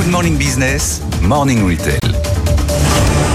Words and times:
Good 0.00 0.12
Morning 0.12 0.38
Business, 0.38 1.02
Morning 1.20 1.62
Retail. 1.62 1.98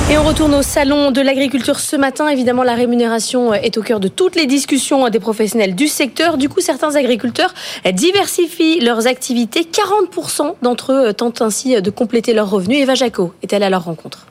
Et 0.10 0.18
on 0.18 0.24
retourne 0.24 0.56
au 0.56 0.64
salon 0.64 1.12
de 1.12 1.22
l'agriculture 1.22 1.80
ce 1.80 1.96
matin. 1.96 2.28
Évidemment, 2.28 2.64
la 2.64 2.74
rémunération 2.74 3.54
est 3.54 3.78
au 3.78 3.84
cœur 3.84 4.00
de 4.00 4.08
toutes 4.08 4.36
les 4.36 4.48
discussions 4.48 5.08
des 5.10 5.20
professionnels 5.20 5.76
du 5.76 5.88
secteur. 5.88 6.38
Du 6.38 6.50
coup, 6.50 6.62
certains 6.62 6.96
agriculteurs 6.96 7.54
diversifient 7.94 8.80
leurs 8.80 9.06
activités. 9.06 9.62
40% 9.62 10.56
d'entre 10.64 10.92
eux 10.92 11.14
tentent 11.14 11.44
ainsi 11.44 11.80
de 11.80 11.90
compléter 11.92 12.34
leurs 12.34 12.50
revenus. 12.50 12.80
Eva 12.80 12.96
Jaco 12.96 13.32
est 13.44 13.54
allée 13.54 13.66
à 13.66 13.70
leur 13.70 13.84
rencontre. 13.84 14.26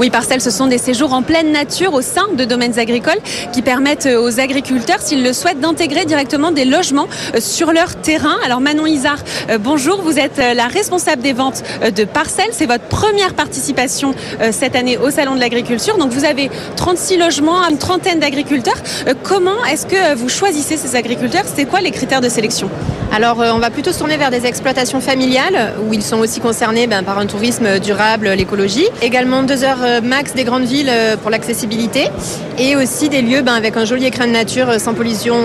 Oui, 0.00 0.08
parcelles, 0.08 0.40
ce 0.40 0.50
sont 0.50 0.66
des 0.66 0.78
séjours 0.78 1.12
en 1.12 1.20
pleine 1.20 1.52
nature 1.52 1.92
au 1.92 2.00
sein 2.00 2.26
de 2.32 2.46
domaines 2.46 2.78
agricoles 2.78 3.20
qui 3.52 3.60
permettent 3.60 4.06
aux 4.06 4.40
agriculteurs, 4.40 5.02
s'ils 5.02 5.22
le 5.22 5.34
souhaitent, 5.34 5.60
d'intégrer 5.60 6.06
directement 6.06 6.52
des 6.52 6.64
logements 6.64 7.06
euh, 7.34 7.40
sur 7.42 7.70
leur 7.70 7.96
terrain. 7.96 8.38
Alors 8.42 8.62
Manon 8.62 8.86
Isard, 8.86 9.18
euh, 9.50 9.58
bonjour, 9.58 10.00
vous 10.00 10.18
êtes 10.18 10.38
euh, 10.38 10.54
la 10.54 10.68
responsable 10.68 11.20
des 11.20 11.34
ventes 11.34 11.62
de 11.94 12.04
parcelles. 12.04 12.48
C'est 12.52 12.64
votre 12.64 12.84
première 12.84 13.34
participation 13.34 14.14
cette 14.52 14.74
année 14.74 14.96
au 14.96 15.10
Salon 15.10 15.34
de 15.34 15.40
l'agriculture. 15.40 15.98
Donc 15.98 16.12
vous 16.12 16.24
avez 16.24 16.50
36 16.76 17.18
logements, 17.18 17.62
une 17.68 17.76
trentaine 17.76 18.20
d'agriculteurs. 18.20 18.80
Comment 19.22 19.62
est-ce 19.66 19.84
que 19.84 20.14
vous 20.14 20.30
choisissez 20.30 20.78
ces 20.78 20.96
agriculteurs? 20.96 21.44
C'est 21.54 21.66
quoi 21.66 21.82
les 21.82 21.90
critères 21.90 22.22
de 22.22 22.30
sélection? 22.30 22.70
Alors, 23.12 23.38
on 23.38 23.58
va 23.58 23.70
plutôt 23.70 23.92
se 23.92 23.98
tourner 23.98 24.16
vers 24.16 24.30
des 24.30 24.46
exploitations 24.46 25.00
familiales 25.00 25.74
où 25.84 25.92
ils 25.92 26.02
sont 26.02 26.18
aussi 26.18 26.40
concernés 26.40 26.86
ben, 26.86 27.02
par 27.02 27.18
un 27.18 27.26
tourisme 27.26 27.80
durable, 27.80 28.28
l'écologie. 28.28 28.86
Également 29.02 29.42
deux 29.42 29.64
heures 29.64 29.82
euh, 29.82 30.00
max 30.00 30.34
des 30.34 30.44
grandes 30.44 30.64
villes 30.64 30.88
euh, 30.88 31.16
pour 31.16 31.30
l'accessibilité 31.30 32.06
et 32.58 32.76
aussi 32.76 33.08
des 33.08 33.20
lieux 33.22 33.42
ben, 33.42 33.54
avec 33.54 33.76
un 33.76 33.84
joli 33.84 34.06
écran 34.06 34.26
de 34.26 34.32
nature 34.32 34.68
euh, 34.68 34.78
sans 34.78 34.94
pollution, 34.94 35.36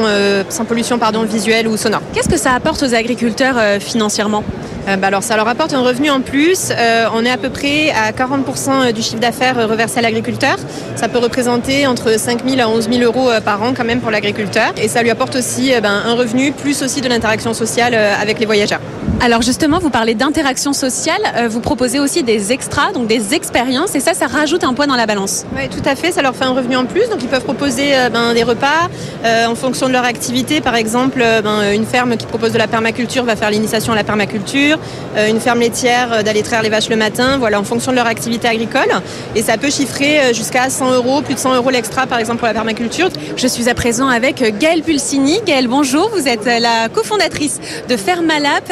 sans 0.49 0.65
pollution 0.65 0.99
pardon, 0.99 1.23
visuelle 1.23 1.67
ou 1.67 1.75
sonore. 1.75 2.01
Qu'est-ce 2.13 2.29
que 2.29 2.37
ça 2.37 2.53
apporte 2.53 2.83
aux 2.83 2.93
agriculteurs 2.93 3.57
financièrement? 3.79 4.43
Ben, 4.85 5.03
alors 5.03 5.23
ça 5.23 5.35
leur 5.35 5.47
apporte 5.47 5.73
un 5.73 5.81
revenu 5.81 6.09
en 6.09 6.21
plus. 6.21 6.71
on 7.13 7.25
est 7.25 7.29
à 7.29 7.37
peu 7.37 7.49
près 7.49 7.91
à 7.91 8.11
40% 8.11 8.91
du 8.91 9.01
chiffre 9.01 9.19
d'affaires 9.19 9.55
reversé 9.67 9.99
à 9.99 10.01
l'agriculteur. 10.01 10.57
Ça 10.95 11.07
peut 11.07 11.19
représenter 11.19 11.87
entre 11.87 12.19
5 12.19 12.47
000 12.47 12.61
à 12.61 12.69
11 12.69 12.89
000 12.89 13.03
euros 13.03 13.29
par 13.43 13.61
an 13.63 13.73
quand 13.75 13.85
même 13.85 14.01
pour 14.01 14.11
l'agriculteur. 14.11 14.73
Et 14.77 14.87
ça 14.87 15.01
lui 15.01 15.09
apporte 15.09 15.35
aussi 15.35 15.73
ben, 15.81 16.01
un 16.05 16.13
revenu 16.13 16.51
plus 16.51 16.83
aussi 16.83 17.01
de 17.01 17.09
l'interaction 17.09 17.53
sociale 17.53 17.95
avec 17.95 18.39
les 18.39 18.45
voyageurs. 18.45 18.81
Alors 19.21 19.41
justement, 19.41 19.79
vous 19.79 19.89
parlez 19.89 20.13
d'interaction 20.13 20.73
sociale, 20.73 21.21
euh, 21.37 21.47
vous 21.47 21.61
proposez 21.61 21.99
aussi 21.99 22.21
des 22.21 22.51
extras, 22.51 22.91
donc 22.91 23.07
des 23.07 23.33
expériences, 23.33 23.95
et 23.95 23.99
ça, 24.01 24.13
ça 24.13 24.27
rajoute 24.27 24.63
un 24.63 24.73
poids 24.73 24.87
dans 24.87 24.97
la 24.97 25.05
balance. 25.05 25.45
Oui, 25.55 25.69
tout 25.69 25.81
à 25.89 25.95
fait, 25.95 26.11
ça 26.11 26.21
leur 26.21 26.35
fait 26.35 26.43
un 26.43 26.51
revenu 26.51 26.75
en 26.75 26.85
plus, 26.85 27.09
donc 27.09 27.23
ils 27.23 27.29
peuvent 27.29 27.43
proposer 27.43 27.95
euh, 27.95 28.09
ben, 28.09 28.33
des 28.33 28.43
repas 28.43 28.89
euh, 29.23 29.47
en 29.47 29.55
fonction 29.55 29.87
de 29.87 29.93
leur 29.93 30.03
activité. 30.03 30.59
Par 30.59 30.75
exemple, 30.75 31.23
ben, 31.43 31.71
une 31.73 31.85
ferme 31.85 32.17
qui 32.17 32.25
propose 32.25 32.51
de 32.51 32.57
la 32.57 32.67
permaculture 32.67 33.23
va 33.23 33.35
faire 33.35 33.49
l'initiation 33.49 33.93
à 33.93 33.95
la 33.95 34.03
permaculture, 34.03 34.77
une 35.17 35.39
ferme 35.39 35.59
laitière 35.59 36.23
d'aller 36.23 36.43
traire 36.43 36.61
les 36.61 36.69
vaches 36.69 36.89
le 36.89 36.97
matin, 36.97 37.37
voilà, 37.37 37.59
en 37.59 37.63
fonction 37.63 37.91
de 37.91 37.95
leur 37.95 38.07
activité 38.07 38.47
agricole. 38.47 38.89
Et 39.35 39.41
ça 39.41 39.57
peut 39.57 39.69
chiffrer 39.69 40.33
jusqu'à 40.33 40.69
100 40.69 40.91
euros, 40.93 41.21
plus 41.21 41.35
de 41.35 41.39
100 41.39 41.55
euros 41.55 41.69
l'extra, 41.69 42.05
par 42.05 42.19
exemple, 42.19 42.39
pour 42.39 42.47
la 42.47 42.53
permaculture. 42.53 43.09
Je 43.37 43.47
suis 43.47 43.69
à 43.69 43.73
présent 43.73 44.07
avec 44.07 44.57
Gaëlle 44.59 44.83
Pulsini. 44.83 45.39
Gaëlle, 45.45 45.67
bonjour, 45.67 46.09
vous 46.13 46.27
êtes 46.27 46.45
la 46.45 46.89
cofondatrice 46.89 47.59
de 47.87 47.97
Fermalab. 47.97 48.63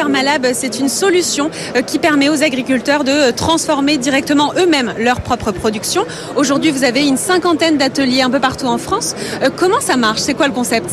C'est 0.54 0.80
une 0.80 0.90
solution 0.90 1.52
euh, 1.76 1.84
qui 1.84 2.00
permet 2.00 2.28
aux 2.28 2.42
agriculteurs 2.42 3.04
de 3.04 3.12
euh, 3.12 3.32
transformer 3.32 3.98
directement 3.98 4.52
eux-mêmes 4.58 4.94
leur 4.98 5.22
propre 5.22 5.52
production. 5.52 6.06
Aujourd'hui, 6.36 6.72
vous 6.72 6.84
avez 6.84 7.08
une 7.08 7.18
cinquantaine 7.18 7.78
d'ateliers 7.78 8.24
un 8.24 8.32
peu 8.32 8.40
partout 8.40 8.66
en 8.66 8.80
France. 8.80 9.16
Euh, 9.44 9.50
comment 9.56 9.80
ça 9.80 9.96
marche? 9.96 10.22
C'est 10.22 10.34
quoi 10.34 10.48
le 10.48 10.54
concept? 10.54 10.90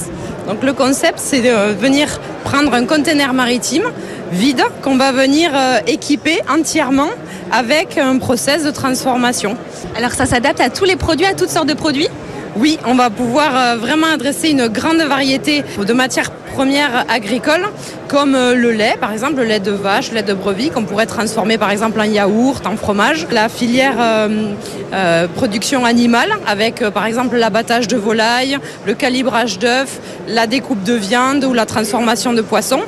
Donc 0.46 0.62
le 0.62 0.74
concept, 0.74 1.18
c'est 1.18 1.40
de 1.40 1.72
venir 1.72 2.20
prendre 2.44 2.74
un 2.74 2.84
conteneur 2.84 3.32
maritime 3.32 3.84
vide 4.30 4.62
qu'on 4.82 4.96
va 4.96 5.10
venir 5.10 5.52
équiper 5.86 6.40
entièrement 6.48 7.08
avec 7.50 7.96
un 7.96 8.18
process 8.18 8.62
de 8.62 8.70
transformation. 8.70 9.56
Alors 9.96 10.12
ça 10.12 10.26
s'adapte 10.26 10.60
à 10.60 10.68
tous 10.68 10.84
les 10.84 10.96
produits, 10.96 11.26
à 11.26 11.34
toutes 11.34 11.50
sortes 11.50 11.68
de 11.68 11.74
produits? 11.74 12.08
Oui, 12.56 12.78
on 12.84 12.94
va 12.94 13.10
pouvoir 13.10 13.76
vraiment 13.76 14.08
adresser 14.08 14.50
une 14.50 14.66
grande 14.66 15.00
variété 15.02 15.62
de 15.78 15.92
matières 15.92 16.30
premières 16.54 17.06
agricoles 17.08 17.66
comme 18.10 18.34
euh, 18.34 18.54
le 18.56 18.72
lait, 18.72 18.96
par 19.00 19.12
exemple, 19.12 19.36
le 19.36 19.44
lait 19.44 19.60
de 19.60 19.70
vache, 19.70 20.10
le 20.10 20.16
lait 20.16 20.22
de 20.24 20.34
brebis, 20.34 20.70
qu'on 20.70 20.82
pourrait 20.82 21.06
transformer 21.06 21.58
par 21.58 21.70
exemple 21.70 22.00
en 22.00 22.04
yaourt, 22.04 22.66
en 22.66 22.76
fromage. 22.76 23.28
La 23.30 23.48
filière 23.48 23.94
euh, 24.00 24.52
euh, 24.92 25.28
production 25.28 25.84
animale, 25.84 26.30
avec 26.46 26.80
par 26.90 27.06
exemple 27.06 27.36
l'abattage 27.36 27.86
de 27.86 27.96
volailles, 27.96 28.58
le 28.84 28.94
calibrage 28.94 29.60
d'œufs, 29.60 30.00
la 30.26 30.48
découpe 30.48 30.82
de 30.82 30.94
viande 30.94 31.44
ou 31.44 31.52
la 31.52 31.66
transformation 31.66 32.32
de 32.32 32.42
poissons. 32.42 32.82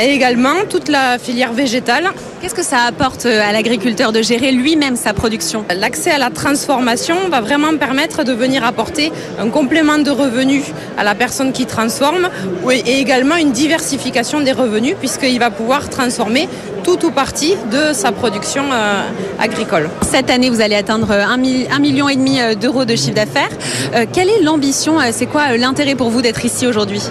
Et 0.00 0.14
également 0.14 0.64
toute 0.70 0.88
la 0.88 1.18
filière 1.18 1.52
végétale. 1.52 2.10
Qu'est-ce 2.40 2.54
que 2.54 2.64
ça 2.64 2.78
apporte 2.88 3.26
à 3.26 3.52
l'agriculteur 3.52 4.10
de 4.10 4.22
gérer 4.22 4.50
lui-même 4.52 4.96
sa 4.96 5.12
production? 5.12 5.64
L'accès 5.76 6.10
à 6.10 6.18
la 6.18 6.30
transformation 6.30 7.28
va 7.30 7.40
vraiment 7.40 7.76
permettre 7.76 8.24
de 8.24 8.32
venir 8.32 8.64
apporter 8.64 9.12
un 9.38 9.48
complément 9.48 9.98
de 9.98 10.10
revenus 10.10 10.64
à 10.96 11.04
la 11.04 11.14
personne 11.14 11.52
qui 11.52 11.66
transforme 11.66 12.28
et 12.70 13.00
également 13.00 13.36
une 13.36 13.52
diversification 13.52 14.40
des 14.40 14.52
revenus 14.52 14.72
revenu 14.72 14.94
puisqu'il 14.94 15.38
va 15.38 15.50
pouvoir 15.50 15.88
transformer 15.90 16.48
tout 16.82 17.06
ou 17.06 17.10
partie 17.10 17.54
de 17.70 17.92
sa 17.92 18.12
production 18.12 18.64
euh, 18.72 19.02
agricole. 19.38 19.88
Cette 20.02 20.30
année, 20.30 20.50
vous 20.50 20.60
allez 20.60 20.74
atteindre 20.74 21.10
un, 21.10 21.36
million 21.36 22.08
et 22.08 22.16
demi 22.16 22.40
euh, 22.40 22.54
d'euros 22.54 22.84
de 22.84 22.96
chiffre 22.96 23.14
d'affaires. 23.14 23.50
Euh, 23.94 24.06
quelle 24.12 24.28
est 24.28 24.42
l'ambition 24.42 24.96
C'est 25.12 25.26
quoi 25.26 25.56
l'intérêt 25.56 25.94
pour 25.94 26.10
vous 26.10 26.22
d'être 26.22 26.44
ici 26.44 26.66
aujourd'hui? 26.66 27.02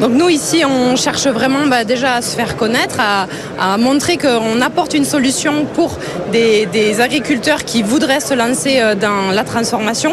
Donc 0.00 0.12
nous 0.12 0.28
ici, 0.30 0.62
on 0.64 0.96
cherche 0.96 1.26
vraiment 1.26 1.66
bah, 1.66 1.84
déjà 1.84 2.14
à 2.14 2.22
se 2.22 2.34
faire 2.34 2.56
connaître, 2.56 2.96
à, 2.98 3.76
montrer 3.76 4.16
qu'on 4.16 4.60
apporte 4.62 4.94
une 4.94 5.04
solution 5.04 5.66
pour 5.74 5.98
des, 6.32 7.00
agriculteurs 7.00 7.64
qui 7.64 7.82
voudraient 7.82 8.20
se 8.20 8.32
lancer 8.32 8.80
dans 8.98 9.30
la 9.30 9.44
transformation, 9.44 10.12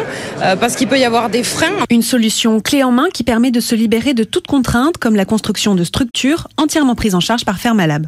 parce 0.59 0.75
qu'il 0.75 0.88
peut 0.88 1.00
y 1.00 1.06
avoir 1.06 1.30
des 1.30 1.44
freins. 1.44 1.72
Une 1.90 2.02
solution 2.02 2.59
clé 2.59 2.84
en 2.84 2.91
main 2.91 3.07
qui 3.13 3.24
permet 3.24 3.52
de 3.52 3.62
se 3.62 3.75
libérer 3.75 4.13
de 4.13 4.25
toute 4.25 4.47
contrainte, 4.47 4.97
comme 4.97 5.16
la 5.16 5.25
construction 5.25 5.74
de 5.74 5.86
structures 5.86 6.50
entièrement 6.57 6.96
prises 6.96 7.16
en 7.16 7.22
charge 7.22 7.46
par 7.46 7.57
Fermalab. 7.57 8.07